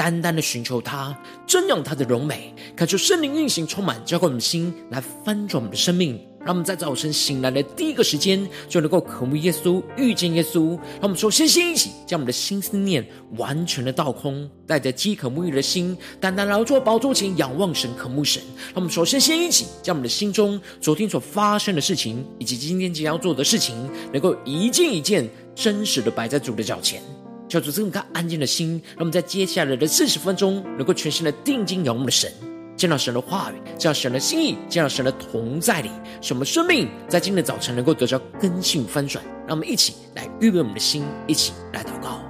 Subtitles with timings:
[0.00, 1.14] 单单的寻求他，
[1.46, 6.18] 瞻仰他的荣美，感受圣灵运行充满，浇灌我们的心，来翻转我们的生命。
[6.38, 10.70] 让我们在早晨醒来的第一个时间，就能够渴慕耶稣、遇见耶稣。
[10.70, 18.42] 让我们首先先一起将我们的心思念完全的倒空，带着饥渴沐浴的心，单单劳作宝座前仰望神、渴慕神。
[18.68, 23.76] 让我们首先先一起将我们的心中昨天所发生的事情，以及今天即将要做的事情，
[24.10, 27.02] 能够一件一件真实的摆在主的脚前，
[27.50, 28.80] 求主赐我们安静的心。
[28.90, 32.32] 让我们在接下来的四十分钟，能够全心的定睛仰望的神。
[32.76, 35.90] 见到神的话语，见到神的心意，见到神的同在里，
[36.22, 39.22] 使我们生命在今天的早晨能够得到根性翻转。
[39.46, 42.29] 让我们一起来预备我们的心，一起来祷告。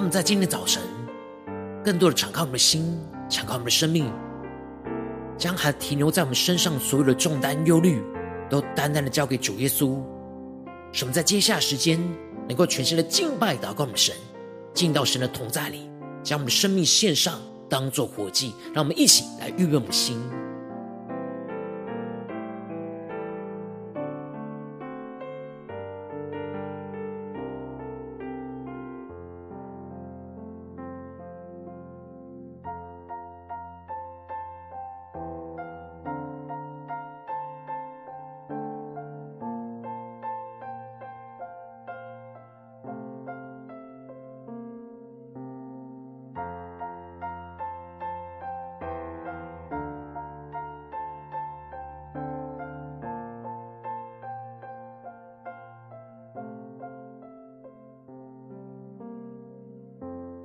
[0.00, 0.82] 我们在今天早晨，
[1.84, 2.98] 更多的敞开我们的心，
[3.28, 4.10] 敞开我们的生命，
[5.36, 8.02] 将还停留在我们身上所有的重担、忧虑，
[8.48, 10.00] 都单单的交给主耶稣。
[10.90, 12.00] 使我们在接下来时间，
[12.48, 14.16] 能够全心的敬拜、祷告我们的神，
[14.72, 15.90] 进到神的同在里，
[16.22, 18.54] 将我们的生命献上，当做活祭。
[18.72, 20.18] 让我们一起来预备我们的心。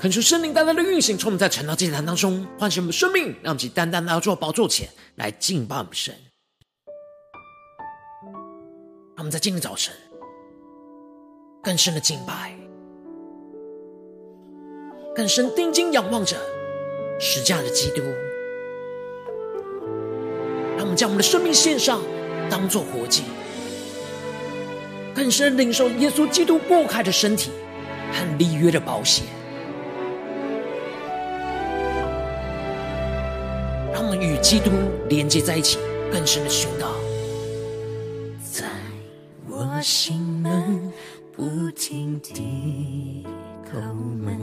[0.05, 6.13] 恳求圣灵单单的运行，充满在晨祷祭坛当中，唤醒我们的生命，让我们单单来到主宝座前来敬拜我们神。
[9.15, 9.91] 让我们在今天早晨
[11.63, 12.55] 更深的敬拜，
[15.15, 16.37] 更深定睛仰望着
[17.19, 18.03] 十架的基督。
[20.77, 21.99] 让我们将我们的生命献上，
[22.47, 23.23] 当作活祭，
[25.15, 27.49] 更深领受耶稣基督擘开的身体
[28.13, 29.25] 和立约的保险
[33.95, 34.19] 宝血。
[34.19, 34.71] 与基督
[35.09, 35.77] 连接在一起，
[36.11, 36.87] 更深的宣告，
[38.41, 38.65] 在
[39.47, 40.91] 我心门
[41.31, 43.25] 不停地
[43.71, 44.37] 叩门，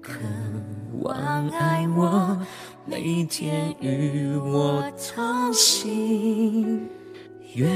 [0.00, 0.12] 渴
[1.00, 2.38] 望爱我，
[2.84, 4.84] 每天与我
[5.14, 6.88] 同行，
[7.54, 7.66] 越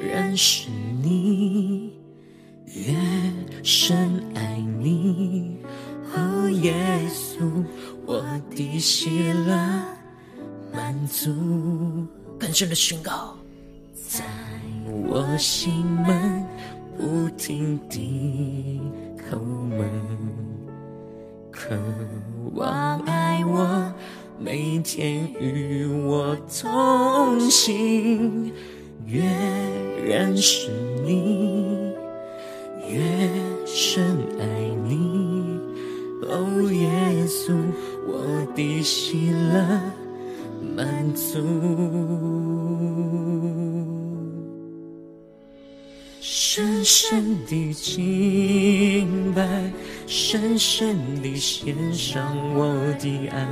[0.00, 0.70] 认识
[1.02, 1.92] 你，
[2.66, 2.94] 越
[3.62, 5.58] 深爱你，
[6.14, 6.74] 哦，耶
[7.08, 7.64] 稣。
[8.04, 9.56] 我的喜乐
[10.72, 11.30] 满足，
[12.38, 13.36] 更深的宣告，
[13.94, 14.24] 在
[15.08, 16.44] 我心门
[16.98, 18.80] 不停地
[19.30, 19.88] 叩门，
[21.50, 21.78] 渴
[22.54, 23.92] 望爱我，
[24.38, 28.52] 每天与我同行，
[29.06, 29.22] 越
[30.04, 30.68] 认识
[31.04, 31.94] 你，
[32.88, 33.00] 越
[33.64, 34.04] 深
[34.40, 34.46] 爱
[34.88, 35.31] 你，
[36.28, 36.88] 哦，耶
[37.26, 37.54] 稣。
[38.04, 39.80] 我的喜乐
[40.76, 41.38] 满足，
[46.20, 49.72] 深深的敬拜，
[50.06, 53.46] 深深的献上我的爱，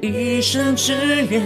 [0.00, 0.94] 一生只
[1.30, 1.42] 愿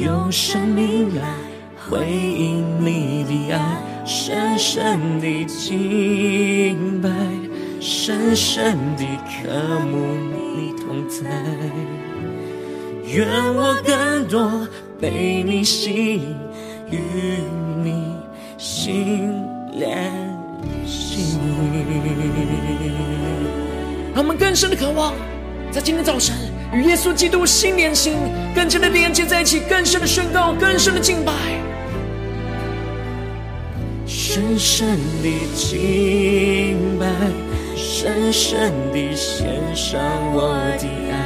[0.00, 1.34] 用生命来
[1.76, 7.08] 回应你的爱，深深的敬拜，
[7.80, 11.08] 深深的渴慕你同。
[11.08, 11.24] 在，
[13.06, 14.68] 愿我更多
[15.00, 16.36] 被你吸引，
[16.90, 16.98] 与
[17.82, 18.14] 你
[18.58, 19.32] 心
[19.72, 20.12] 连
[20.86, 21.40] 心。
[24.14, 25.14] 让我们更深的渴望，
[25.70, 26.36] 在今天早晨
[26.74, 28.12] 与耶稣基督心连心，
[28.54, 31.32] 更加的连接在一起，更深的宣告，更深的敬拜。
[34.06, 37.06] 深深的敬拜，
[38.00, 40.00] 深深的献上
[40.32, 41.18] 我的爱。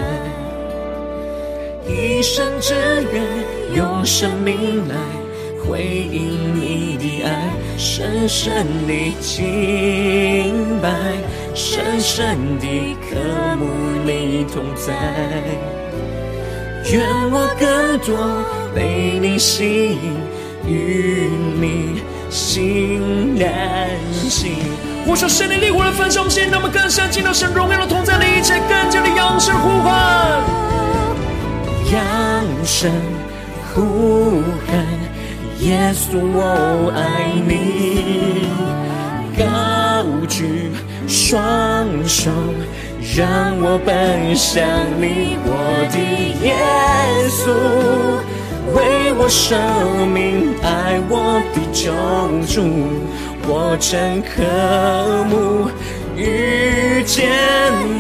[1.87, 2.73] 一生只
[3.13, 3.23] 愿
[3.77, 4.95] 用生命来
[5.63, 10.89] 回应你的爱，深深的敬拜，
[11.55, 12.67] 深深的
[13.03, 13.19] 渴
[13.57, 13.67] 慕
[14.07, 14.95] 你同在。
[16.91, 18.17] 愿我更多
[18.75, 20.17] 被你吸引，
[20.67, 21.29] 与
[21.61, 24.55] 你心连心。
[25.05, 29.93] 呼求圣灵烈火的焚烧，我们现在能不能更深进到神荣耀的同在里，一切更加的扬声呼唤。
[31.93, 32.91] 扬声
[33.75, 34.87] 呼喊，
[35.61, 38.49] 耶稣，我爱你！
[39.37, 39.45] 高
[40.29, 40.71] 举
[41.09, 41.41] 双
[42.07, 42.31] 手，
[43.17, 43.27] 让
[43.61, 44.63] 我奔向
[45.01, 45.51] 你，我
[45.91, 45.99] 的
[46.47, 46.55] 耶
[47.29, 47.51] 稣，
[48.75, 49.57] 为我舍
[50.07, 51.93] 命，爱我的救
[52.47, 52.63] 主，
[53.47, 54.43] 我真渴
[55.25, 55.69] 慕
[56.17, 57.31] 遇见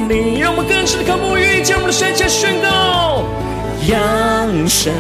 [0.08, 0.38] 你。
[0.40, 3.24] 让我们更深的渴慕遇见我们的神，前宣告。
[3.88, 4.92] 扬声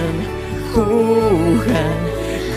[0.72, 1.72] 呼喊，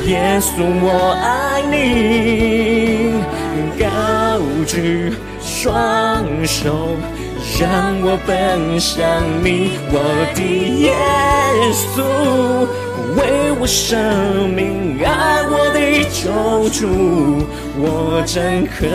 [0.08, 3.14] 耶稣，我爱你！
[3.78, 3.86] 高
[4.66, 6.98] 举双手，
[7.60, 9.94] 让我奔向你，我
[10.36, 10.42] 的
[10.82, 10.94] 耶
[11.72, 12.02] 稣，
[13.16, 17.46] 为我生命，爱我的救主，
[17.78, 18.88] 我真渴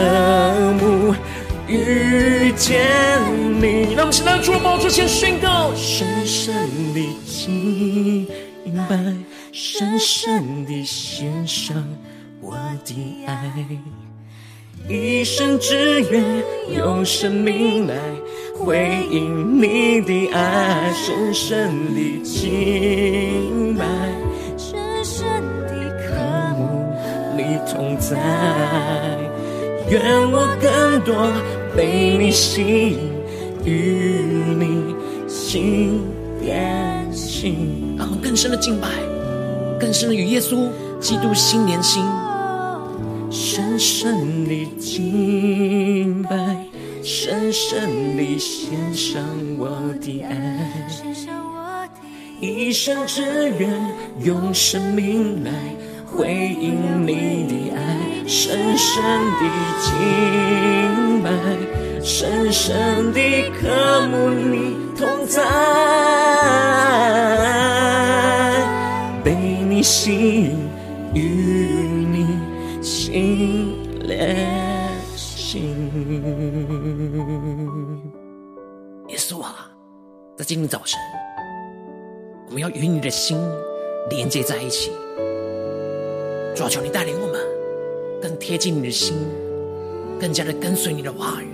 [0.81, 1.15] 慕。
[1.67, 2.83] 遇见
[3.61, 8.27] 你，让我们现在主宝座前宣告：深深的敬
[8.89, 8.97] 拜，
[9.53, 11.77] 深深的献上
[12.41, 13.53] 我的爱，
[14.89, 16.25] 一生只愿
[16.77, 17.95] 用生命来
[18.59, 23.85] 回应你的爱，深深的敬拜，
[24.57, 25.27] 深深
[25.69, 26.15] 的渴
[26.59, 26.93] 慕
[27.37, 28.17] 你同在，
[29.89, 30.01] 愿
[30.33, 31.33] 我更多。
[31.77, 32.99] 被你吸引，
[33.65, 34.25] 与
[34.59, 34.93] 你
[35.29, 36.03] 心
[36.41, 38.89] 连心，让我们更深的敬拜，
[39.79, 40.69] 更深的与耶稣
[40.99, 42.03] 基督心连心，
[43.31, 46.67] 深深的敬拜，
[47.03, 49.23] 深深的献上
[49.57, 50.35] 我的爱，
[52.41, 53.23] 一生只
[53.59, 53.71] 愿
[54.25, 55.53] 用生命来
[56.05, 56.29] 回
[56.61, 57.81] 应你的爱。
[58.27, 59.03] 深深
[59.39, 59.43] 的
[59.81, 61.31] 敬拜，
[62.03, 63.21] 深深的
[63.61, 65.43] 渴慕你同在，
[69.23, 69.33] 被
[69.69, 70.51] 你吸引，
[71.15, 71.90] 与
[73.13, 73.77] 心
[74.07, 75.65] 连心。
[79.09, 79.69] 耶稣啊，
[80.39, 81.01] 在今天早晨，
[82.47, 83.37] 我们要与你的心
[84.11, 84.93] 连接在一起，
[86.55, 87.41] 主啊，求你带领我们。
[88.23, 89.17] 更贴近你的心，
[90.21, 91.49] 更加的跟随你的话语，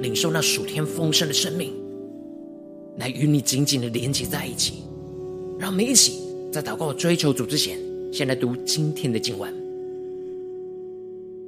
[0.00, 1.72] 领受那属天丰盛的生命，
[2.96, 4.82] 来与你紧紧的连接在一起。
[5.60, 7.78] 让我们一起在祷告追求主之前，
[8.12, 9.67] 先来读今天的经文。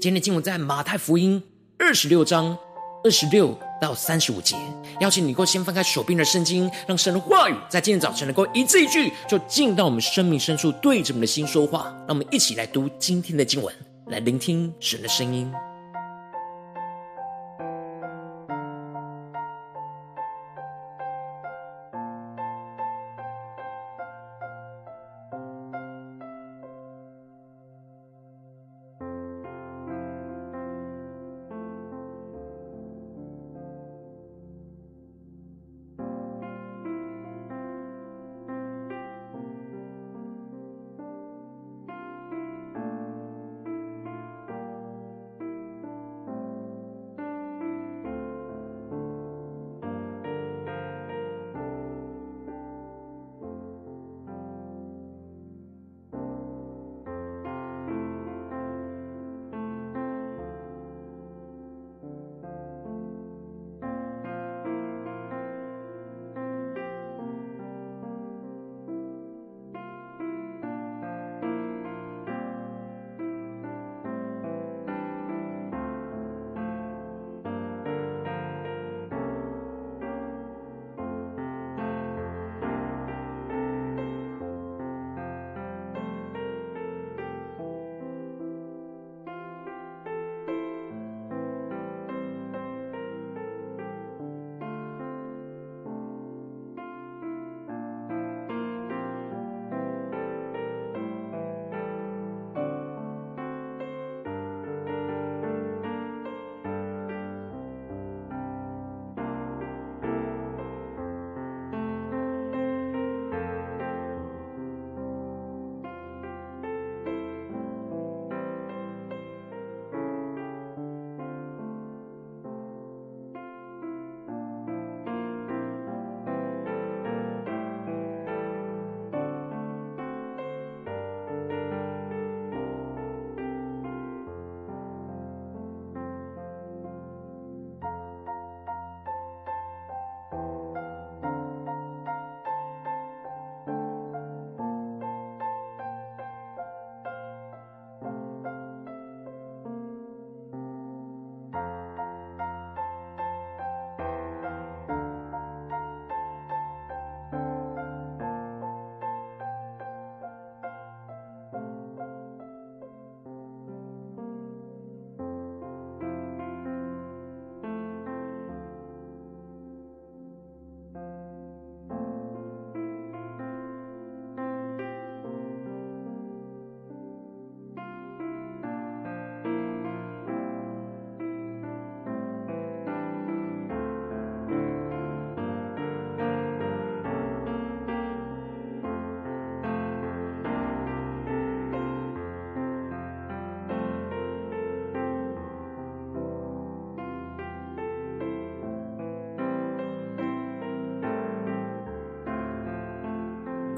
[0.01, 1.43] 今天的经文在马太福音
[1.79, 2.57] 二十六章
[3.05, 4.57] 二十六到三十五节。
[4.99, 11.95] 邀请你能够先翻开手边的圣经，让神的话语在今天早晨能够一字一句，就进到我们生命深处，对着我们的心说话。
[12.07, 13.75] 让我们一起来读今天的经文。
[14.07, 15.53] 来聆听神的声音。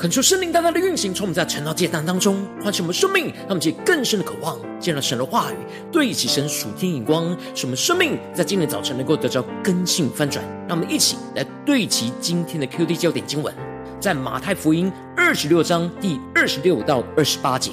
[0.02, 5.54] 恳求圣灵大大的运行，从我们在晨祷祭坛当中唤醒我们生命，让我们去更深的渴望见到神的话语，
[5.92, 10.44] 对齐神属天眼光，使我们生命在今天早晨能够得到根性翻转。
[10.66, 13.54] 让我们一起来对齐今天的 QD 焦点经文，
[14.00, 17.70] 在马太福音二十六章第二十六到二十八节。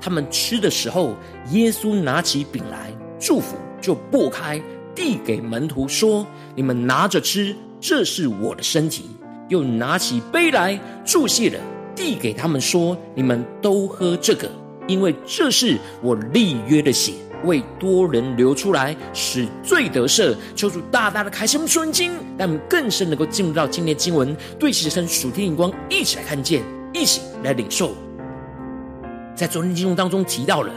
[0.00, 1.14] 他们吃的时候，
[1.50, 2.90] 耶稣拿起饼来
[3.20, 4.58] 祝福，就擘开，
[4.94, 9.10] 递给门徒说：“你们拿着吃，这是我的身体。”
[9.48, 11.58] 又拿起杯来祝谢了，
[11.94, 14.50] 递给他们说：“你们都喝这个，
[14.86, 17.12] 因为这是我立约的血，
[17.44, 26.62] 为多人流出来，使罪得赦。”求主大大的开启我们属灵经，让我们更深能够进入到今天的经文，对齐神属天眼光，一起来看见，
[26.92, 27.92] 一起来领受。
[29.34, 30.72] 在昨天经文当中提到了，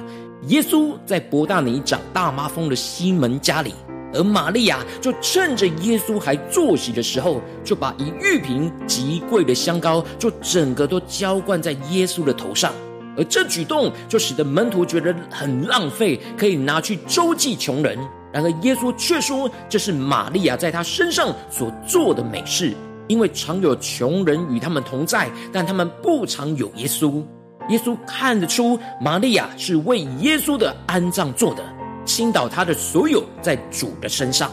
[0.48, 3.74] 耶稣在伯大尼长大麻风的西门家里，
[4.13, 12.74] 而玛利亚就趁着耶稣还坐席的时候，就把一玉瓶极贵的香膏，就整个都浇灌在耶稣的头上。
[13.18, 17.98] 而这举动就使得门徒觉得很浪费，可以拿去周济穷人。
[18.32, 22.74] 然而耶稣却说，这是玛利亚在他身上所做的美事，
[23.08, 27.24] 因为常有穷人与他们同在，但他们不常有耶稣。
[27.70, 31.63] 耶稣看得出玛利亚是为耶稣的安葬做的，
[32.10, 34.51] 倾倒他的所有在主的身上。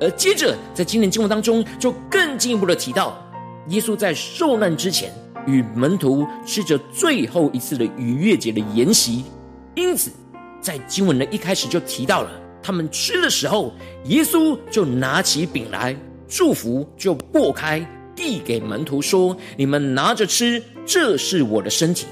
[0.00, 3.20] 而接着在今天经文当中，就更进一步的提到，
[3.70, 5.12] 耶稣在受难之前
[5.48, 9.24] 与门徒吃着最后一次的逾越节的筵席。
[9.74, 10.12] 因此，
[10.60, 12.30] 在经文的一开始就提到了，
[12.62, 13.74] 他们吃的时候，
[14.04, 15.96] 耶稣就拿起饼来
[16.28, 17.84] 祝福，就擘开
[18.14, 22.06] 递给门徒说：“你们拿着吃，这是我的身体。”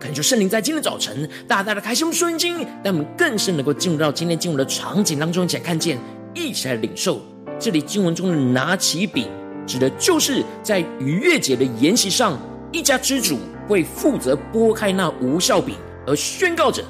[0.00, 5.98] 恳求圣灵在今天早晨大大的开启我们属灵经，让我们更深能够进入到今天经文的场景当中，一起来看见，
[6.32, 7.20] 一起来领受。
[7.58, 9.28] 这里经文中的拿起饼，
[9.66, 12.40] 指的就是在逾越节的筵席上，
[12.72, 13.38] 一家之主
[13.68, 15.76] 会负责拨开那无效饼，
[16.06, 16.82] 而宣告着：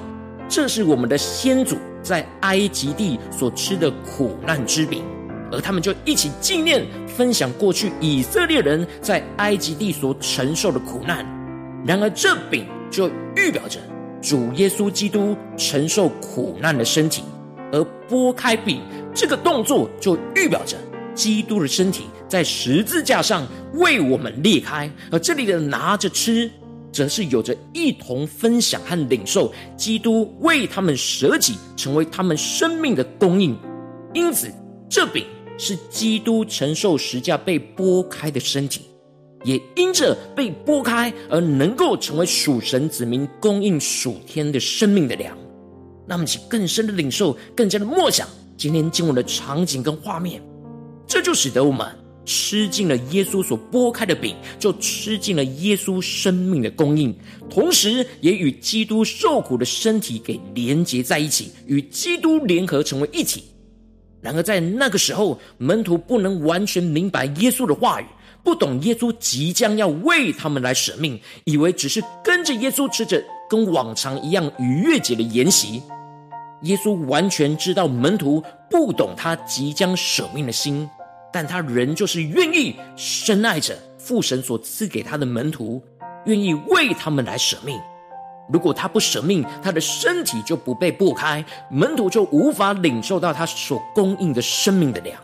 [0.47, 5.03] 这是我们的先祖在埃及地所吃的苦难之饼。
[5.51, 11.25] 而他们就一起纪念、分享过去以色列人在埃及地所承受的苦难。
[11.85, 12.65] 然而这饼。
[12.91, 13.79] 就预表着
[14.21, 17.23] 主耶稣基督承受苦难的身体，
[17.71, 18.81] 而拨开饼
[19.15, 20.77] 这个动作就预表着
[21.15, 24.91] 基督的身体在十字架上为我们裂开。
[25.09, 26.51] 而这里的拿着吃，
[26.91, 33.57] 则是有着一同分享和领受基督为他们舍己，成为他们生命的供应。
[34.13, 34.51] 因此，
[34.89, 35.25] 这饼
[35.57, 38.81] 是基督承受十架被拨开的身体。
[39.43, 45.37] 也因着被拨开而能够成为属神子民供应属天的生命的粮，
[46.07, 50.41] 那么，请更深的领受，更加的默想今天经文的场景跟画面，
[51.07, 51.87] 这就使得我们
[52.25, 57.15] 吃尽了耶稣所拨开的饼，就吃尽了耶稣生命的供应，
[57.49, 63.43] 同时也与基督受苦的身体给连结在一起，与基督联合成为一体。
[64.21, 68.05] 然而在那个时候，门徒不能完全明白耶稣的话语。
[68.43, 75.81] 不懂耶稣即将要为他们来舍命，以为只是跟着耶稣吃着跟往常一样逾越节的筵席。
[76.63, 80.89] 耶稣完全知道门徒不懂他即将舍命的心，
[81.33, 85.81] 但他仍旧愿意深爱着父神所赐给他的门徒，
[86.25, 87.79] 愿意为他们来舍命。
[88.51, 95.17] 如果他不舍命，他的身体就不被擘开，门徒就无法领受到他所供应的生命的粮。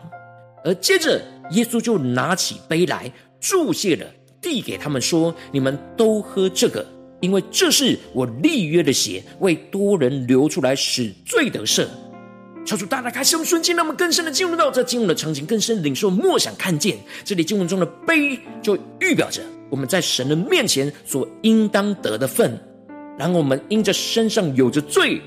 [0.64, 4.06] 而接着，耶稣就拿起杯来祝谢了，
[4.40, 6.84] 递给他们说：“你们都喝这个，
[7.20, 11.86] 因为这是我立约的血，为多人流出来，使罪得赦。”
[12.66, 19.40] 求主大大开启我们瞬间，让我们更深的进入到这经文的场景，更深领受默想看见这里经文中的杯，就预表着
[19.70, 22.58] 我们在神的面前所应当得的份。
[23.18, 25.20] 然后我们因着身上有着罪，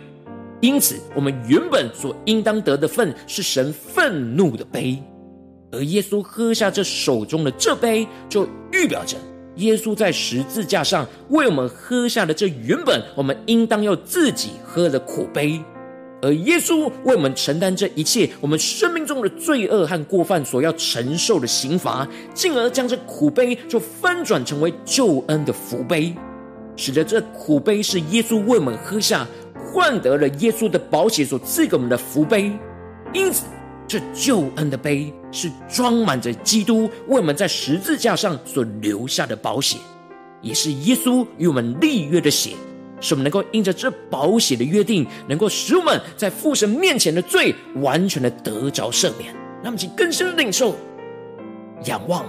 [0.60, 5.02] 因此我们原本所应当得的份是神愤怒的杯。
[5.72, 9.16] 而耶稣喝下这手中的这杯，就预表着
[9.56, 15.62] 耶稣在十字架上为我们喝下的这原本我们应当要自己喝的苦杯。
[16.22, 26.14] 而耶稣为我们承担这一切我们生命中的罪恶和过犯所要承受的刑罚，进而将这苦杯就翻转成为救恩的福杯，
[26.76, 29.26] 使得这苦杯是耶稣为我们喝下，
[29.56, 32.52] 换得了耶稣的宝血所赐给我们的福杯。
[33.14, 33.46] 因此。
[33.92, 39.76] 这救恩的杯是装满着基督为我们在十字架上所留下的宝血，
[40.42, 42.52] 也是耶稣与我们立约的血，
[43.02, 49.36] 使我们能够因着这宝血的约定，能够使我们在父神面前的罪完全的得着赦免。
[49.62, 50.74] 那么，请更深的领受、
[51.84, 52.26] 仰望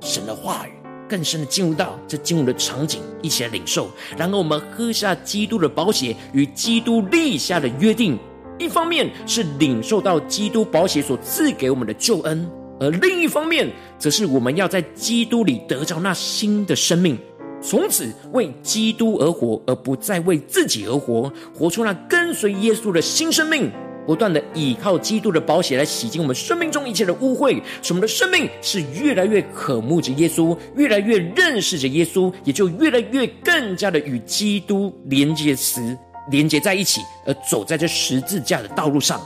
[0.00, 0.70] 神的话语，
[1.08, 3.90] 更深的进入到这进入的场景，一起来领受。
[4.16, 8.16] 然后我们喝下基督的宝血与基督立下的约定，
[8.58, 13.68] 一方面是领受到基督宝血所赐给我们的救恩，而另一方面，
[13.98, 17.18] 则是我们要在基督里得着那新的生命，
[17.60, 23.70] 从此为基督而活，而不再为自己而活，活出那跟随耶稣的新生命。
[24.06, 35.96] 不断的倚靠基督的宝血来洗净我们生命中一切的污秽，使我们的生命是越来越渴慕着耶稣，越来越认识着耶稣，也就越来越更加的与基督连接词
[36.30, 39.20] 连接在一起，而走在这十字架的道路上。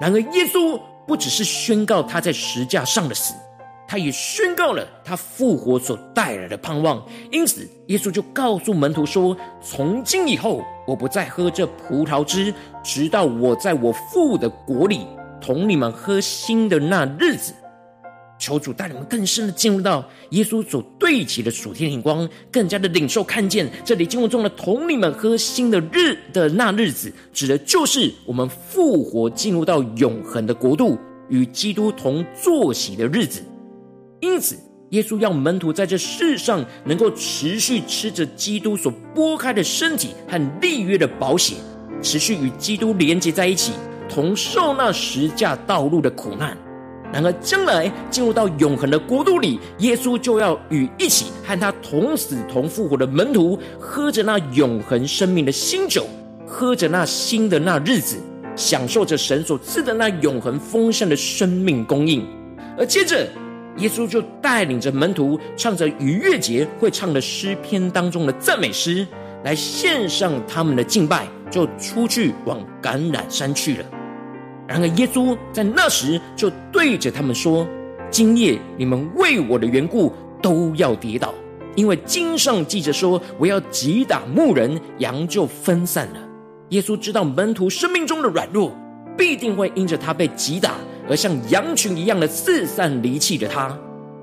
[0.00, 3.34] 然而，耶稣不只是宣告他在十字架上的死。
[3.90, 7.02] 他也宣告了他复活所带来的盼望，
[7.32, 12.52] 因此耶稣就告诉门徒说：“从今以后，我不再喝这葡萄汁，
[12.84, 15.06] 直到我在我父的国里
[15.40, 17.54] 同你们喝新的那日子。”
[18.38, 30.96] 求主带你们更深的进入到耶稣所对齐的属天灵光，更加的领受看见这里经文中的“同你们喝新的日的那日子”，指的就是我们复活进入到永恒的国度，
[31.28, 33.42] 与基督同坐席的日子。
[34.20, 34.56] 因此，
[34.90, 41.54] 耶稣要门徒在这世上能够持续吃着基督所剥开的身体和立约的宝血，
[42.02, 43.72] 持续与基督连接在一起，
[44.08, 46.56] 同受那十架道路的苦难。
[47.10, 56.06] 然而，将来进入到永恒的国度里，耶稣就要与一起和他同死同复活的门徒，喝着那永恒生命的新酒，
[56.46, 58.18] 喝着那新的那日子，
[58.54, 62.26] 享受着神所赐的那永恒丰盛的生命供应。
[62.76, 63.26] 而接着，
[63.78, 69.06] 耶稣就带领着门徒唱着逾越节会唱的诗篇当中的赞美诗，
[69.44, 73.84] 来献上他们的敬拜，就出去往橄榄山去了。
[74.68, 77.66] 然而，耶稣在那时就对着他们说
[78.12, 81.32] ：“今夜你们为我的缘故都要跌倒，
[81.74, 86.20] 因为经上记着说，我要击打牧人，羊就分散了。”
[86.68, 88.70] 耶稣知道门徒生命中的软弱，
[89.16, 90.74] 必定会因着他被击打。
[91.08, 93.74] 而像羊群一样的四散离弃着他。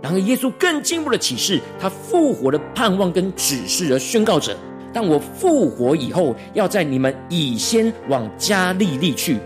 [0.03, 4.55] 然而，耶稣更进一步的启示他复活的盼望跟指示，而宣告着：
[4.93, 9.39] 当我复活以后，要在你们以先往加利利去。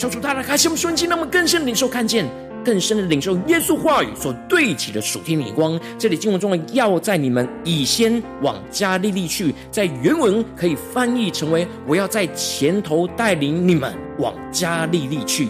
[0.00, 2.26] 求主大大开启我们瞬间，让我们更深的领受看见，
[2.64, 5.78] 更深的领受耶稣话语所对齐的属天眼光。
[5.98, 15.48] 这里经文中的“要在你们以先往加利利去”，在原文可以翻译成为“我要在前头带领你们往加利利去”。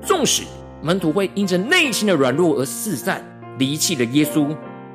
[0.00, 0.44] 纵使
[0.80, 3.22] 门徒会因着内心的软弱而四散
[3.58, 4.46] 离弃了耶稣，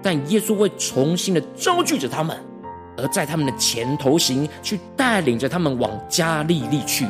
[0.02, 2.36] 但耶稣会重新的招聚着他们，
[2.98, 7.06] 而在他们的前头行，去带领着他们往加利利去。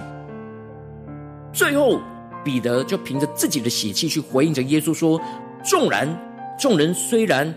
[1.53, 2.01] 最后，
[2.43, 5.21] 彼得就凭着自己的血气去回应着耶稣说
[5.63, 6.07] ：“纵然
[6.59, 7.53] 众人虽然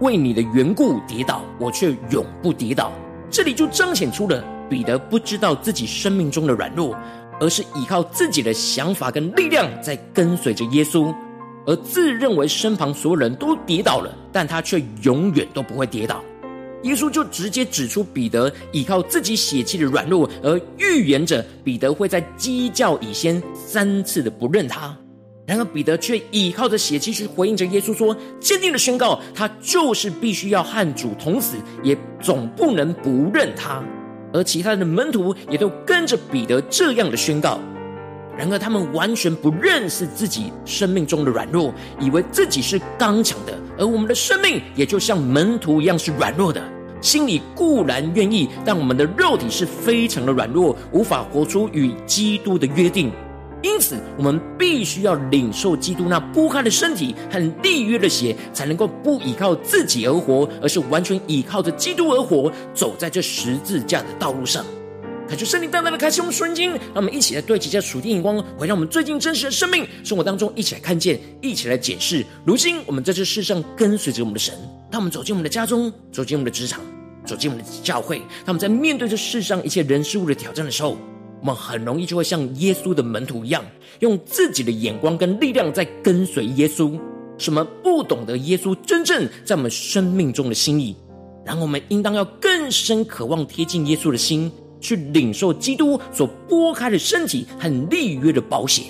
[0.00, 2.92] 为你的缘故跌倒，我却永不跌倒。”
[3.30, 6.94] 这里就彰显出了彼得不知道自己生命中的软弱。
[7.40, 11.14] 而是依靠自己的想法跟力量在跟随着耶稣，
[11.64, 16.20] 而自认为身旁所有人都跌倒了，但他却永远都不会跌倒。
[16.82, 24.96] 耶稣就直接指出彼得依靠自己血气的软弱，而预言着彼得会在鸡叫以先三次的不认他。
[25.46, 33.82] 然而彼得却依靠着血气去回应着耶稣说，坚定的宣告他就是必须要和主同死，也总不能不认他。
[34.30, 37.58] 而其他的门徒也都跟着彼得这样的宣告，
[38.38, 43.52] 然而他们完全不认识自己生命中的软弱，以为自己是刚强的。
[43.76, 46.62] 而我们的生命也就像门徒一样是软弱的，
[47.00, 53.10] 心里固然愿意，但我们的肉体是非常的软弱，无法活出与基督的约定。
[53.60, 64.64] 因此，我们必须要领受基督那擘开的身体和立约的血，才能够不依靠自己而活，而是完全依靠着基督而活，走在这十字架的道路上。
[65.28, 72.24] 感谢圣灵淡淡的开启我们属灵眼睛，让我们一起来对齐这属地眼光，回让我们最近真实的生命生活当中一起来看见，一起来检视。
[72.46, 74.54] 如今我们在这世上跟随着我们的神，
[74.90, 76.80] 当我们走进我们的家中，走进我们的职场，
[77.26, 80.96] 走进我们的教会，当我们在面对这世上一切人事物的挑战的时候。
[81.40, 83.64] 我们很容易就会像耶稣的门徒一样，
[84.00, 86.98] 用自己的眼光跟力量在跟随耶稣，
[87.38, 90.96] 什么不懂得耶稣真正在我们生命中的心意。
[91.46, 98.86] 然后我们应当要更深渴望贴近耶稣的心，去领受基督所剥开的身体和立约的保险。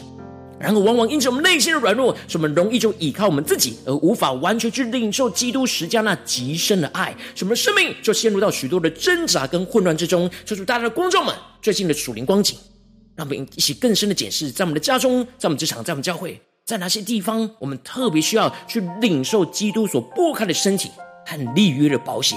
[0.60, 10.28] 然而，往往因着我们内心的软弱，使我们容易就依靠我们自己，而无法完全去领受基督十架那极深的爱，使我们生命就陷入到许多的挣扎跟混乱之中。
[10.44, 12.58] 求主大家的观众们，最近的属灵光景，
[13.14, 20.90] 让我们一起更深的检视，在我们的家中，在我们职场，在我们教会，在哪些地方，我们特别需要去领受基督所剥开的身体
[21.24, 22.36] 和立约的保险，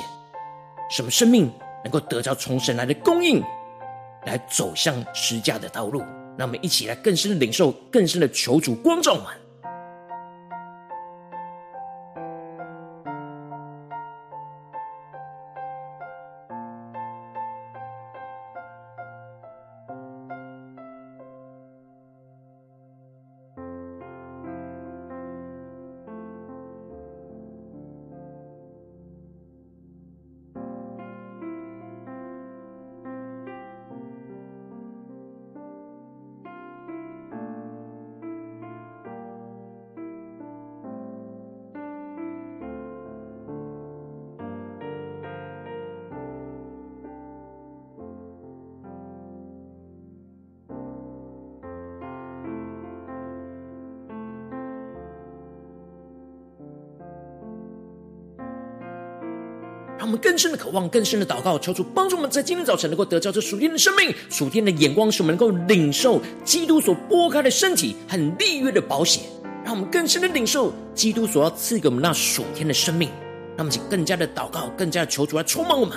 [0.92, 1.52] 什么生命
[1.84, 3.44] 能够得到从神来的供应，
[4.26, 6.04] 来走向施教的道路？
[6.38, 9.26] 那我们一起来更深的领受，更深的求主光照们。
[60.02, 69.24] 让我们更深的渴望，更深的祷告，求主帮助我们在今天早晨能够得到这属天的生命、属天的眼光，使我们能够领受基督所拨开的身体很利约的保险。
[69.64, 73.10] 让我们更深的领受基督所要赐给我们那属天的生命。
[73.56, 75.96] 让我们请更加的祷告，更加的求主来充满我们。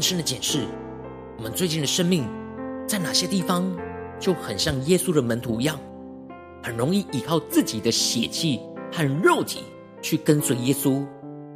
[0.00, 0.64] 更深的检视，
[1.36, 2.26] 我们最近的生命
[2.88, 3.70] 在哪些地方
[4.18, 5.78] 就很像耶稣的门徒一样，
[6.62, 8.58] 很容易依靠自己的血气
[8.90, 9.62] 和肉体
[10.00, 11.06] 去跟随耶稣，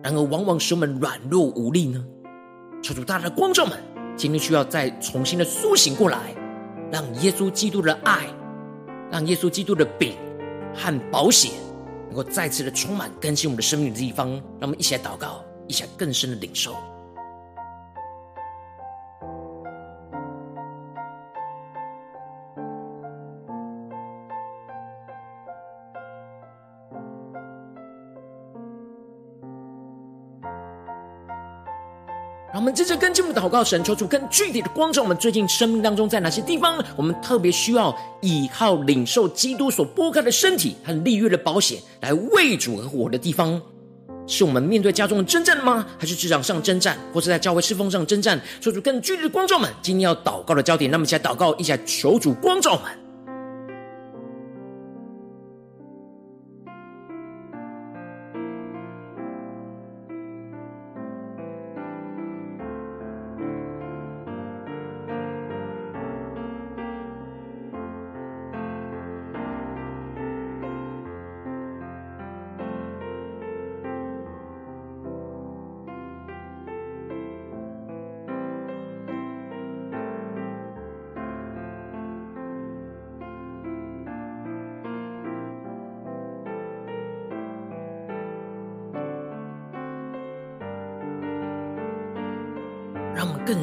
[0.03, 2.05] 然而往往使我们软弱无力呢？
[2.83, 3.83] 求主大大的光照们，
[4.15, 6.35] 今天需要再重新的苏醒过来，
[6.93, 8.27] 让耶稣基督的爱，
[9.11, 10.13] 让耶稣基督的饼
[10.75, 11.51] 和保险
[12.09, 16.75] 能够再次的充满更新我们的生命的地方，让我们一起来祷告，一起来更深的领受。
[32.55, 43.61] 让我们接着跟进我们祷告，神求主更具体的光照我们最近生命当中，在哪些地方，我们特别需要依靠领受基督所拨开的身体和立约的保险来为主而活的地方，
[44.29, 45.85] 是我们面对家中的征战吗？
[45.99, 48.41] 还是职场上征战，或是在教会侍奉上征战？
[48.61, 53.04] 求主更具体的光照们，今天要祷告的焦点，那么一起来祷告，一起来求主光照们。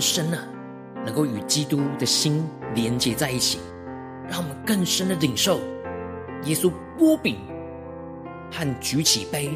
[0.02, 0.38] 深的
[1.06, 3.60] 能够与基督的心连接在一起，
[4.28, 5.60] 让我们更深的领受
[6.46, 7.38] 耶稣波饼
[8.52, 9.52] 和举起杯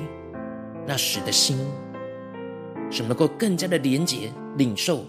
[0.85, 1.57] 那时的心，
[2.91, 5.03] 使能够更加的连接领受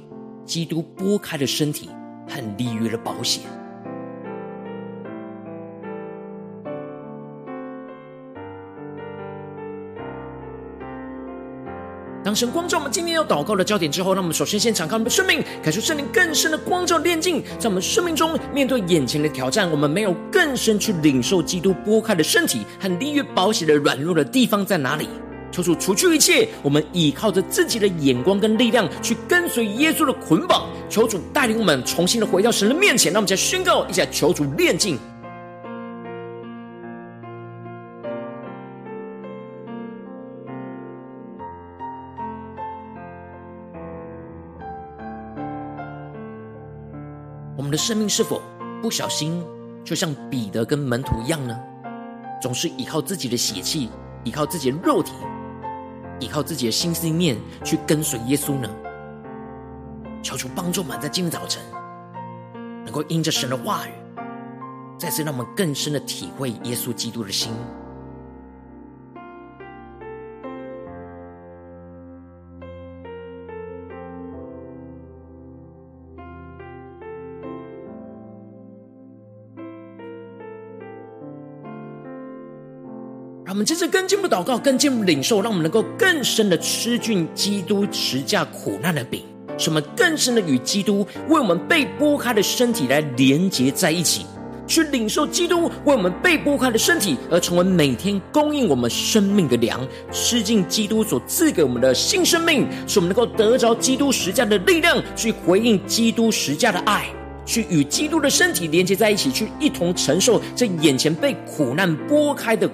[0.45, 1.91] 基督剥开的身体
[2.27, 3.43] 和立约的保险。
[12.37, 25.09] 神光照我们今天要祷告的焦点之后，让我们首先先敞开我们的生命，感受圣灵更深的光照炼净，在我们生命中面对眼前的挑战，我们没有更深去领受基督拨开的身体和立约保险的软弱的地方在哪里？
[25.51, 34.99] 求主除去一切我们依靠着自己的眼光跟力量去跟随耶稣的捆绑，求主带领我们重新的回到神的面前，让我们再宣告一下，求主炼净。
[47.77, 48.41] 生命是否
[48.83, 49.45] 不小心，
[49.85, 51.59] 就像彼得跟门徒一样呢？
[52.41, 53.89] 总是依靠自己的血气，
[54.25, 55.13] 依靠自己的肉体，
[56.21, 58.69] 依靠自己的心思念去跟随耶稣呢？
[60.23, 61.63] 求主帮助我们，在今天早晨
[62.85, 63.91] 能够因着神的话语，
[64.99, 67.53] 再次让我们更深的体会耶稣基督的心。
[83.57, 89.23] 我们接着更进一步祷告，更进一步领受，让我们能够更深的吃尽基督十架苦难的饼，
[89.57, 94.27] 使我们更深的与基督为我们被剥开的身体来连结在一起，
[94.67, 99.81] 去领受基督为我们被剥开的身体，而成为每天供应我们生命的粮，
[100.13, 107.07] 吃尽基督所赐给我们的新生命，使我们能够得着基督十架的力量，去回应基督十架的爱，
[107.47, 112.71] 去与基督的身体连接在一起，去一同承受这眼前被苦难剥开的。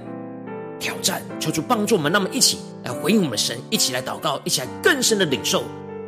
[0.82, 5.62] 挑战，求主帮助我们，那么一起来回应我们的神，一起来祷告，一起来更深的领受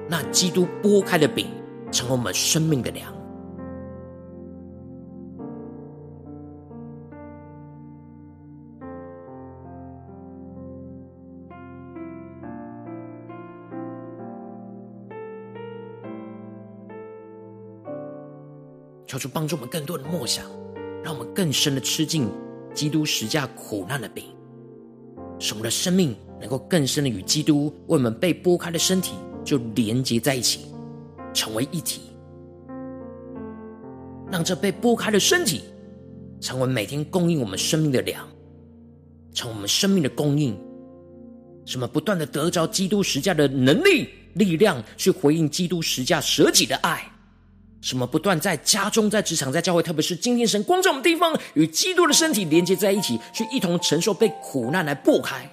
[0.08, 1.46] 那基督剥开的饼，
[1.92, 3.14] 成为我们生命的粮。
[19.06, 20.44] 求主帮助我们更多的梦想，
[21.04, 22.28] 让我们更深的吃进
[22.74, 24.24] 基督十架苦难的饼。
[25.38, 29.12] 使我们的生命能够更深的与基督为我们被剥开的身体
[29.44, 30.60] 就连接在一起，
[31.32, 32.02] 成为一体，
[34.30, 35.62] 让这被剥开的身体
[36.40, 38.28] 成为每天供应我们生命的粮，
[39.32, 40.56] 成为我们生命的供应。
[41.66, 47.10] 什么不断的得着基督十架的能力、力量，去回应基督十架舍己的爱。
[47.84, 55.46] 什么不断在家中、在职场、在教会，特别是今天神光照我们地方，与基督的身体连接在一起，去一同承受被苦难来剥开。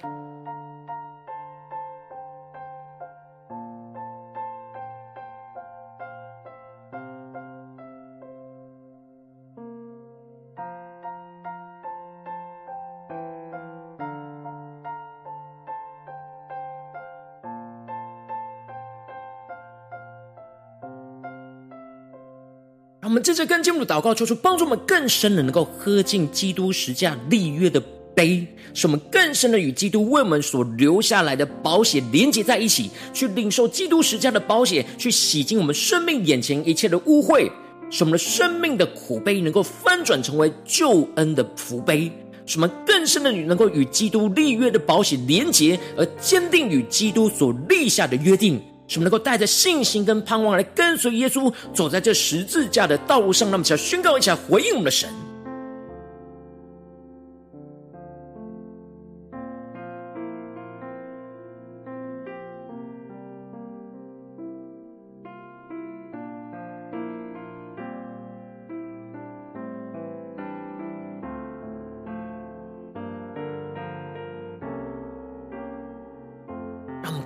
[23.22, 27.80] 们接着更进一步的祷告，求主帮助我们更深的能够喝进基督十架立约的
[28.16, 37.48] 杯，使我们更深的与基督为我们所留下来的宝血连接在一起，去领受基督十架的宝血，去洗净我们生命眼前一切的污秽，
[37.90, 42.10] 使我们的生命的苦杯能够翻转成为救恩的福杯，
[42.44, 48.60] 使我们更深的能够与基督立约的保险连结，而坚定与基督所立下的约定。
[48.92, 53.50] 使我们能够带着信心跟盼望来跟随耶稣，走在这十字架的道路上。
[53.50, 55.08] 那么，想宣告一下，回应我们的神。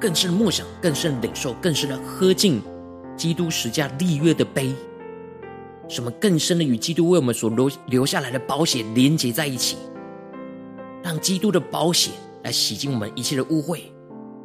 [0.07, 2.63] 更深的默想，更深的领受，更深的喝进
[3.17, 4.73] 基督十架立约的杯，
[5.89, 9.77] 什么更深的与基督为我们所留留下来的宝血连接在一起，
[11.03, 12.13] 让基督的宝血
[12.45, 13.81] 来洗净我们一切的污秽，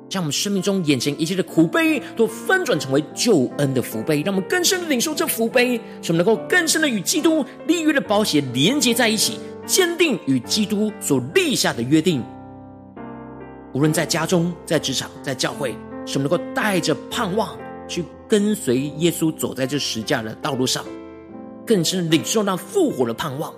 [0.09, 12.23] 将我们生命中眼前一切的苦悲都翻转成为救恩的福杯，让我们更深的领受这福杯，使我们能够更深的与基督立约的宝血连接在一起，坚定与基督所立下的约定。
[13.73, 15.71] 无论在家中、在职场、在教会，
[16.05, 17.57] 使我们能够带着盼望
[17.87, 20.83] 去跟随耶稣走在这十架的道路上，
[21.65, 23.53] 更是领受那复活的盼望。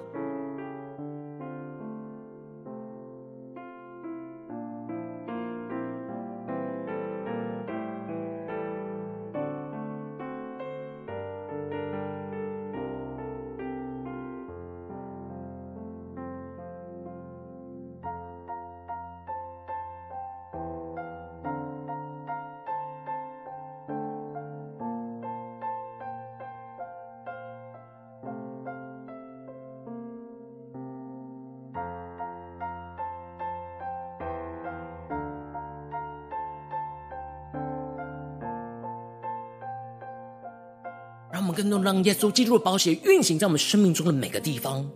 [41.83, 44.89] 让耶稣基督的宝血运行在我们生命中的每个地方，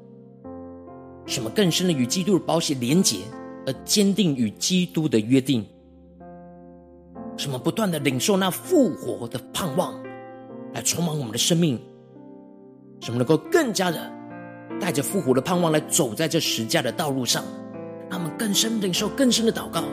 [1.26, 3.18] 什么更深的与基督的宝血连结，
[3.66, 5.66] 而坚定与基督的约定，
[7.36, 9.94] 什么不断的领受那复活的盼望，
[10.74, 11.80] 来充满我们的生命，
[13.02, 14.12] 什么能够更加的
[14.80, 17.44] 带着复活的盼望来走在这十架的道路上，
[18.10, 19.84] 让我们更深领受更深的祷告。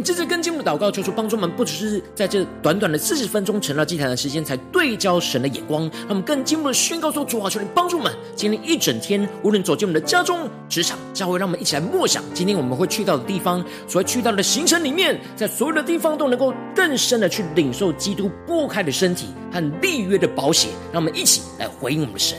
[0.00, 5.82] 们接着跟进我们祷告，求主帮助我们，不只是在这短短的四十分钟成了祭坛的时间，才对焦神的眼光。
[5.82, 20.70] 让我们更进一步的宣告说：主啊，求你帮助我们，今天一整天，无论走进我们的家中、职场、教会，让我们一起来默想，今天我们会去到的地方，所要去到的行程里面，在所有的地方都能够更深的去领受基督擘开的身体和立约的保险。
[20.92, 22.38] 让我们一起来回应我们的神。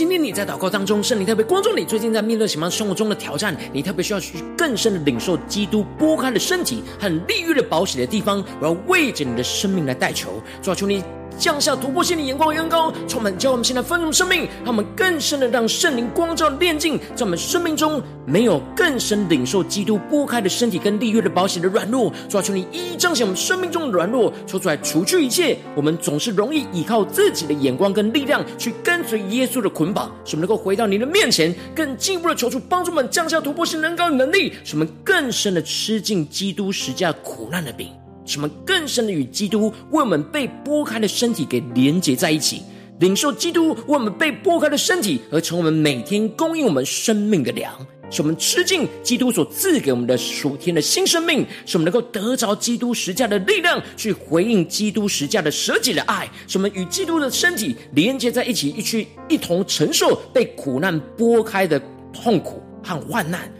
[0.00, 3.54] 今天你在祷告当中，圣灵特别关注你，最近在面对什么生活中的挑战？
[3.70, 8.42] 你特别需要去更深的领受基督拨开的身体和立约的保险的地方。
[8.62, 11.04] 我要为着你的生命来代求，抓住，你。
[11.40, 37.99] 降下突破性的眼光与恩膏，充满教我们现在丰盛生命，让我们更深的让圣灵光照炼净，在我们生命中没有更深领受基督剥开的身体跟利约的保险的软弱，主啊，求你一一彰显我们生命中的软弱，求出来除去一切我们总是容易依靠自己的眼光跟力量去跟随耶稣的捆绑，使我们能够回到你的面前，更进一步的求出帮助我们降下突破性恩膏与能力，使我们更深的吃尽基督十架苦难的饼。
[38.30, 42.62] 使我们更深的与基督为我们被剥开的身体给连接在一起，
[43.00, 47.74] 领受基督为我们被剥开的身体，而成为我们每天供应我们生命的粮。
[48.08, 56.28] 使我们吃尽基督所赐给我们的属天的新生命，使我们能够得着基督十架的力量，去回应基督十架的舍己的爱。
[56.46, 61.80] 使我们与基督的身体连接在一起，一起一同承受被苦难剥开的
[62.12, 63.52] 痛苦和患难。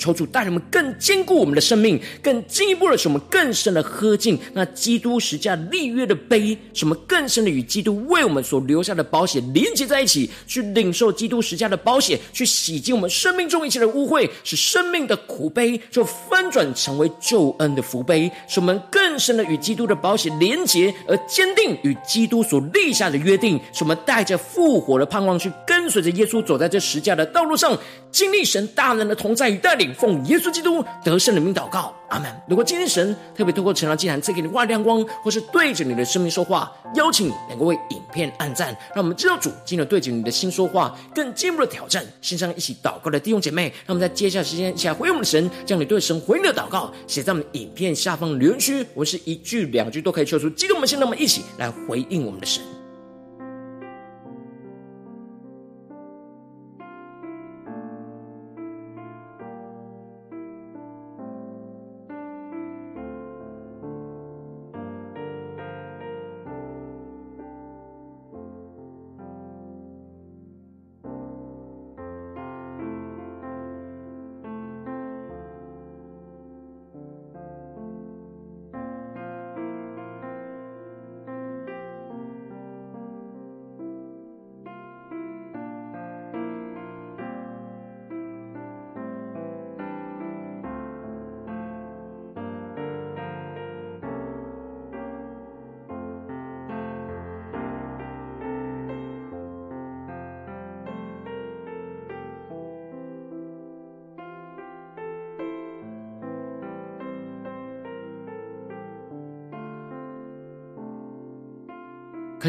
[0.00, 27.78] 求主带人们更坚固我们的生命，更进一步的使我们更深的喝进那基督十架立约的杯，使我们更深的与基督为我们所留下的保险连接在一起，去领受基督十架的保险，去洗净我们生命中一切的污秽，使生命的苦杯就翻转成为救恩的福杯，使我们更深的与基督的保险连接，而坚定与基督所立下的约定，使我们带着复活的盼望，去跟随着耶稣走在这十架的道路上，
[28.10, 29.89] 经历神大能的同在与带领。
[29.94, 32.30] 奉耶稣基督得胜的名祷告，阿门。
[32.48, 42.04] 如果今天神特别透过晨祷祭坛赐给你话语亮光，或是对着你的生命说话，邀请你能够为影片按赞，让我们知道主今天对着你的心说话，更进一步的挑战。
[42.20, 52.62] 线上一起祷告的弟兄姐妹，让我们在接下来时间一起来回应我们的神，将你对神回应的祷告写在我们影片下方留言区，我是一句两句都可以说出激动我们心，让我们一起来回应我们的神。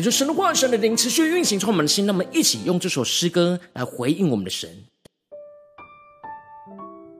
[0.02, 2.08] 恳求神的话、神的灵持续运行，充满我们的心。
[2.08, 4.68] 让我们一起用这首诗歌来回应我们的神，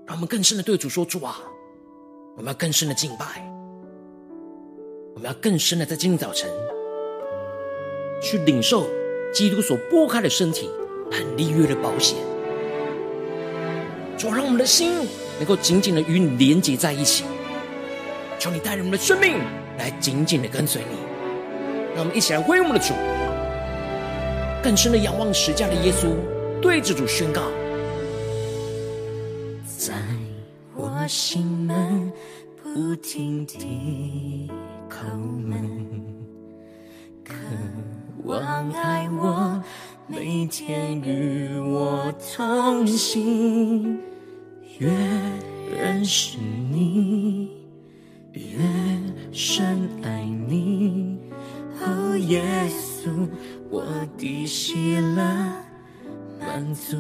[0.08, 1.38] 让我们更深的对主说：“主啊，
[2.36, 3.48] 我们要更深的敬拜，
[5.14, 6.50] 我们要更深的在今天早晨
[8.20, 8.90] 去领受
[9.32, 10.68] 基督所擘开的身体
[11.12, 12.18] 和立约的保险。
[14.18, 15.06] 主，让我们的心
[15.38, 17.26] 能够紧紧的与你连接在一起。
[18.40, 19.38] 求你带领我们的生命
[19.78, 20.98] 来紧紧的跟随你。”
[21.94, 22.94] 让我们一起来回应我们的主，
[24.64, 26.14] 更深的仰望十架的耶稣，
[26.62, 27.42] 对着主宣告：
[29.78, 29.94] 在
[30.74, 32.12] 我心门
[32.62, 34.50] 不停地
[34.90, 35.70] 叩门，
[37.26, 37.34] 渴
[38.24, 39.62] 望爱我，
[40.08, 44.00] 每天与我同行，
[44.80, 44.90] 越
[45.76, 47.50] 认识你，
[48.32, 48.58] 越
[49.34, 51.11] 深爱你。
[52.28, 53.28] 耶稣，
[53.70, 53.84] 我
[54.18, 55.24] 的喜乐
[56.40, 56.96] 满足。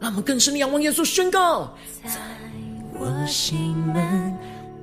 [0.00, 1.74] 让我们更深的仰望耶稣，宣告：
[2.04, 2.20] 在
[2.92, 4.36] 我心门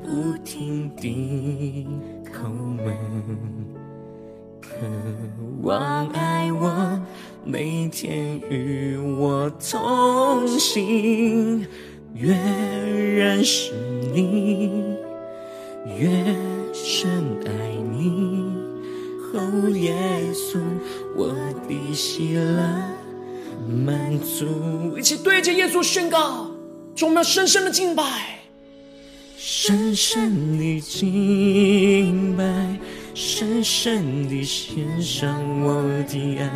[0.03, 1.87] 不停地
[2.25, 2.95] 叩门，
[4.61, 4.69] 渴
[5.61, 6.99] 望爱我，
[7.45, 11.65] 每天与我同行，
[12.13, 13.71] 越认识
[14.13, 14.97] 你，
[15.97, 16.35] 越
[16.73, 17.09] 深
[17.45, 17.51] 爱
[17.91, 18.40] 你。
[19.33, 19.95] 哦，耶
[20.33, 20.59] 稣，
[21.15, 21.33] 我
[21.67, 22.61] 的喜乐
[23.85, 24.97] 满足。
[24.97, 26.51] 一起对着耶稣宣告，
[27.01, 28.03] 我们要深深的敬拜，
[29.37, 32.43] 深深的敬拜，
[33.13, 36.51] 深深的献上我的爱，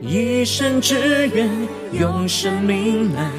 [0.00, 1.50] 一生只愿
[1.92, 3.30] 用生命来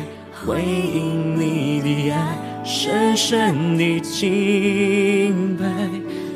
[0.45, 5.65] 回应你的爱，深深的敬拜。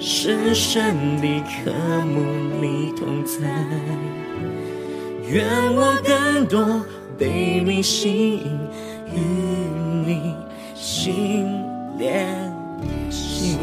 [0.01, 1.71] 深深地渴
[2.05, 2.21] 慕
[2.61, 3.49] 你同在，
[5.27, 5.45] 愿
[5.75, 6.81] 我更多
[7.17, 8.57] 被你吸引，
[9.13, 9.19] 与
[10.07, 10.33] 你
[10.73, 11.61] 心
[11.97, 12.25] 连
[13.11, 13.59] 心。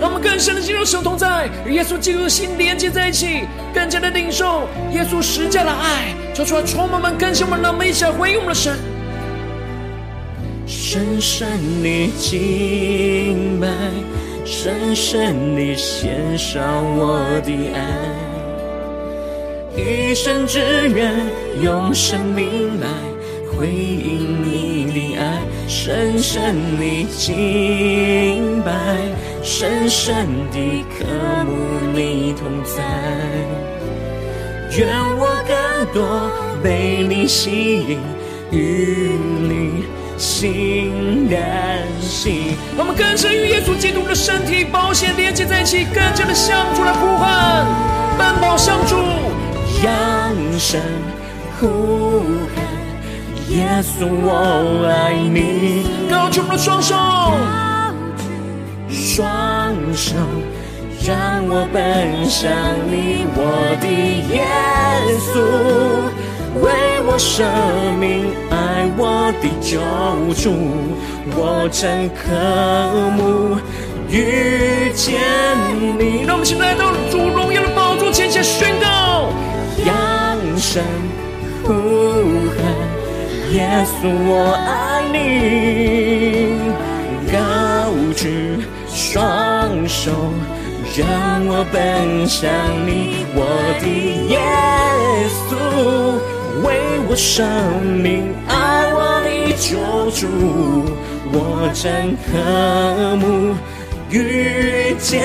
[0.00, 8.76] 让我们更深的进入神同在，与耶稣基督的心连接在一起，更加的领受耶稣十架的爱，求出来充满们更新我们，让我们一起来回应我们的神，
[10.66, 11.48] 深深
[11.80, 13.68] 地敬拜。
[14.54, 16.62] 深深地献上
[16.98, 17.80] 我的爱，
[19.74, 21.10] 一生只愿
[21.62, 22.86] 用生命来
[23.50, 25.40] 回应你的爱。
[25.66, 28.70] 深深地敬拜，
[29.42, 31.06] 深深地渴
[31.46, 31.56] 慕
[31.94, 32.84] 你同在，
[34.76, 34.86] 愿
[35.18, 36.30] 我更多
[36.62, 37.98] 被你吸引，
[38.50, 39.08] 与
[39.48, 39.84] 你。
[40.22, 47.66] 心连心，我们更深与耶稣基督的身体宝血连接在一起，更加的向主来呼唤，
[48.16, 48.94] 奔跑向主，
[49.82, 49.90] 扬
[50.60, 50.80] 声
[51.58, 52.22] 呼
[52.54, 52.62] 喊，
[53.50, 56.94] 耶稣我爱你，高举我们的双手，
[58.88, 60.14] 双手
[61.04, 62.48] 让我奔向
[62.86, 63.88] 你，我的
[64.32, 64.46] 耶
[65.18, 66.21] 稣。
[66.60, 66.70] 为
[67.06, 67.42] 我舍
[67.98, 69.80] 命爱我的救
[70.34, 70.52] 主，
[71.34, 72.20] 我真渴
[73.16, 73.56] 慕
[74.08, 75.18] 遇见
[75.98, 76.24] 你。
[76.26, 79.30] 让我们现在到主荣耀的宝座前，先宣告：
[79.86, 80.82] 扬声
[81.64, 81.72] 呼
[82.52, 82.60] 喊，
[83.52, 85.16] 耶稣我爱你，
[87.32, 87.34] 高
[88.14, 90.12] 举双手，
[90.94, 92.50] 让我奔向
[92.86, 93.40] 你，我
[93.80, 93.86] 的
[94.28, 94.38] 耶
[95.48, 96.31] 稣。
[96.62, 97.46] 为我生
[98.02, 99.78] 命爱我的救
[100.10, 100.26] 主，
[101.32, 103.54] 我真渴慕
[104.10, 105.22] 遇见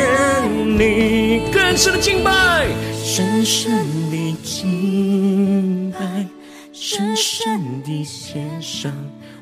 [0.77, 1.51] 你。
[1.51, 2.65] 更深的敬拜，
[3.03, 6.25] 深深的敬拜，
[6.71, 8.91] 深深的献上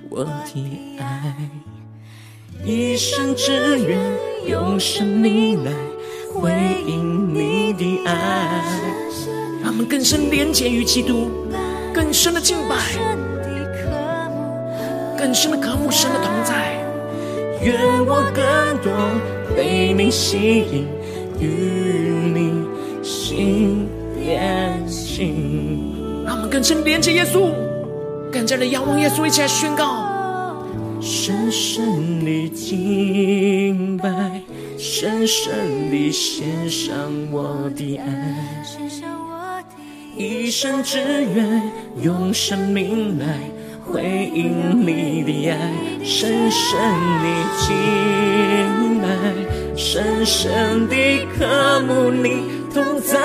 [0.09, 1.36] 我的爱，
[2.65, 3.99] 一生只愿
[4.47, 5.71] 用生命来
[6.33, 6.51] 回
[6.88, 8.63] 应你的爱，
[9.61, 11.29] 让我们更深连接于基督。
[11.95, 12.75] 更深的敬拜，
[15.17, 16.77] 更深的渴慕神的同在。
[17.61, 18.43] 愿我更
[18.83, 18.91] 多
[19.55, 20.85] 被你吸引，
[21.39, 21.47] 与
[22.33, 22.65] 你
[23.01, 25.95] 心连心。
[26.25, 27.53] 让我们更深连接耶稣，
[28.29, 30.05] 更加的仰望耶稣，一起来宣告：
[30.99, 34.41] 深深的敬拜，
[34.77, 36.93] 深深的献上
[37.31, 38.05] 我的爱。
[40.18, 41.61] 一生只愿
[42.01, 43.38] 用生命来
[43.86, 46.80] 回应你的爱，深深
[47.22, 47.28] 的
[47.59, 49.07] 敬拜，
[49.76, 53.20] 深深地渴慕你同在，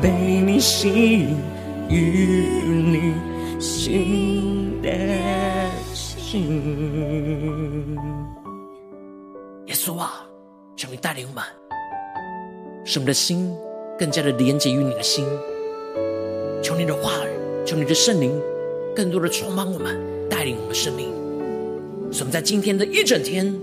[0.00, 0.08] 被
[0.40, 1.36] 你吸引，
[1.90, 3.14] 与你
[3.60, 4.88] 心的
[5.92, 7.98] 心。
[9.66, 10.24] 耶稣啊，
[10.76, 11.44] 求你带领我们，
[12.90, 13.54] 使我们的心
[13.98, 15.26] 更加的连接于你的心。
[16.62, 17.28] 求你的话语，
[17.66, 18.32] 求你的圣灵，
[18.96, 19.94] 更多的充满我们，
[20.26, 21.10] 带领我们的生命。
[22.10, 23.54] 使我们在今天的一整天，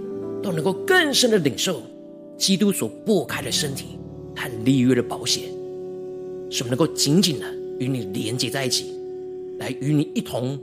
[0.44, 1.82] 都能够更深的领受
[2.38, 3.98] 基督所擘开的身体
[4.36, 5.50] 和立约的宝血，
[6.52, 8.94] 使我们能够紧紧的与你连接在一起，
[9.58, 10.60] 来与你一同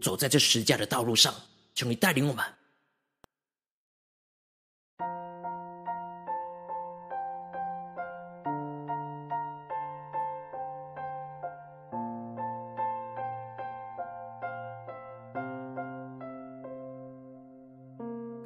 [0.00, 1.32] 走在这十架的道路上。
[1.72, 2.44] 求你带领我们。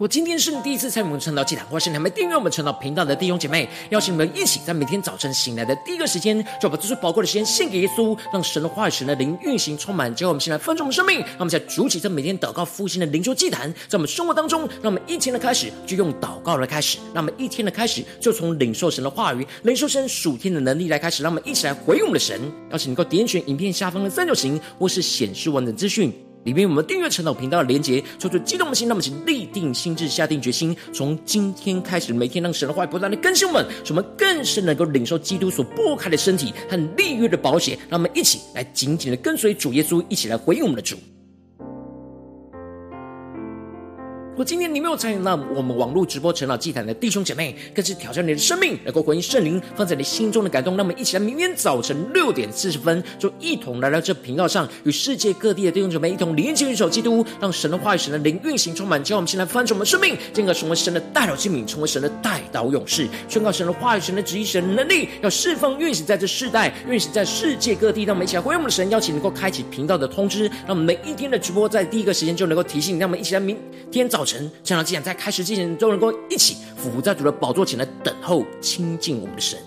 [0.01, 11.19] 我今天是你第一次参与我们晨祷祭坛，或是你还没订阅我们晨祷频道的弟兄姐妹，邀请你们一起在每天早晨醒来的第一个时间，就把这最宝贵的时间献给耶稣，让神的话语、神的灵运行充满，结果我们先来分盛我们生命。
[11.21, 22.41] 让我们在主起这每天祷告复兴的灵修祭坛，在我们生活当中，让我们一天的开始就用祷告来开始，让我们一天的开始就从领受神的话语、领受神属天的能力来开始，让我们一起来回应我们的神。
[22.73, 26.11] 邀请你能够点选影片下方的三角形，或是显示完整资讯。
[26.45, 40.97] 里面我们订阅陈导频道的连结，做出激动的心，那么请立定心智，下定决心，从今天开始，每天让神的话不断的更新我们，使我们更是能够领受基督所剥开的身体和立约的保险，让我们一起来紧紧的跟随主耶稣，一起来回应我们的主。
[44.41, 50.79] 果今天你没有参与到我们网络直播晨祷祭坛的弟兄姐妹，更是挑战你的生命，能够回应圣灵放在你心中的感动。
[50.79, 59.05] 那么，一起来，明天早晨六点四十分，就一同来到这频道上，与世界各地的弟兄姐妹一同连接、领受基督，让神的话语、神的灵运行充满。
[59.05, 68.05] 叫我们先来翻转我们生命，进而成为神的代祷器皿，成为神的代祷勇士，宣告神的话语、神的旨意、神的能力，要释放运行在这世代，运行在世界各地。
[68.05, 73.01] 让我们一起来回应我们的神，邀请能够开启频道的通知，让我们每一天的直播在第一个时间就能够提醒你。
[73.01, 73.55] 让我们一起来，明
[73.93, 74.30] 天早晨。
[74.65, 79.59] 晨祷祭坛在开始之前，就能够一起俯伏在主的宝座前来等候亲近我们的神。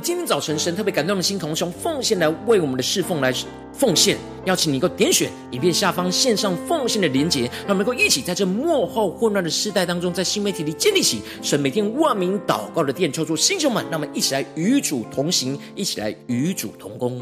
[0.00, 3.32] 今天早晨，神特别感动的心，同兄奉献来为我们的侍奉来
[3.72, 4.16] 奉献。
[4.44, 17.20] 邀请你能够点选影片下方线上奉献的连结，让我们能够一起在这幕后混乱的时代当中，在新媒体里建立起神每天万名祷告的殿，抽出星球们，让我们一起来与主同行，一起来与主同工。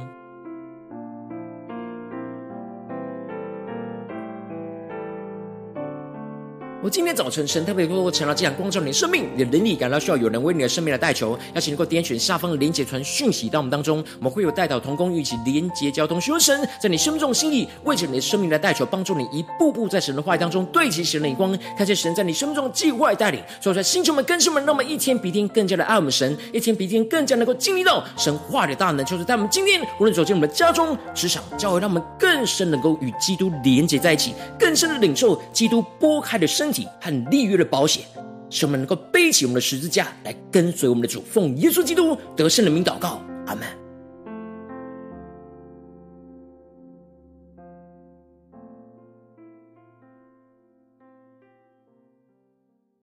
[6.86, 23.42] 我今天早晨，神特别透过晨祷祭坛光照你的生命，你的灵里感到需要有人为你的生命来代求，邀请能够点选下方的连结传讯息到我们当中，我们会有代祷同工一起连结交通，寻求神在你生命中的心意，为着你的生命来代求，帮助你一步步在神的话语当中对齐神的眼光，看见神在你生命中的计划带领。
[23.60, 36.75] 所以在星球们、更新们，让我们一天比一天更加的爱我们神，一天比一天更加能够经历到神话语的大能，就是在我们今天无论走进我们的家中、职场、教会，让我们更深能够与基督连结在一起，更深的领受基督擘开的身体。
[37.00, 38.04] 和立约的保险，
[38.50, 43.85] 使我们能够背起我们的十字架来跟随我们的主，奉耶稣基督得胜的名祷告，阿门。